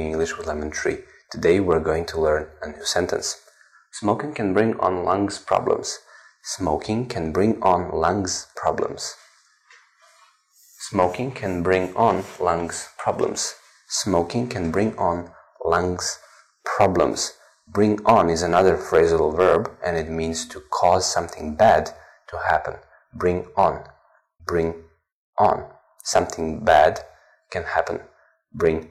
English 0.00 0.38
with 0.38 0.46
Lemon 0.46 0.70
Tree. 0.70 0.98
Today 1.30 1.60
we're 1.60 1.80
going 1.80 2.06
to 2.06 2.20
learn 2.20 2.48
a 2.62 2.68
new 2.68 2.84
sentence. 2.84 3.40
Smoking 3.92 4.32
can 4.34 4.54
bring 4.54 4.78
on 4.80 5.04
lungs 5.04 5.38
problems. 5.38 5.98
Smoking 6.42 7.06
can 7.06 7.32
bring 7.32 7.62
on 7.62 7.90
lungs 7.90 8.46
problems. 8.56 9.14
Smoking 10.88 11.32
can 11.32 11.62
bring 11.62 11.94
on 11.96 12.24
lungs 12.40 12.88
problems. 12.98 13.54
Smoking 13.88 14.48
can 14.48 14.70
bring 14.70 14.96
on 14.96 15.30
lungs 15.64 16.18
problems. 16.64 17.32
Bring 17.68 18.04
on 18.06 18.30
is 18.30 18.42
another 18.42 18.76
phrasal 18.76 19.36
verb 19.36 19.70
and 19.84 19.96
it 19.96 20.08
means 20.08 20.46
to 20.48 20.60
cause 20.70 21.04
something 21.04 21.54
bad 21.56 21.90
to 22.28 22.38
happen. 22.48 22.76
Bring 23.14 23.46
on. 23.56 23.84
Bring 24.46 24.74
on. 25.38 25.66
Something 26.02 26.64
bad 26.64 27.00
can 27.50 27.64
happen. 27.64 28.00
Bring 28.54 28.90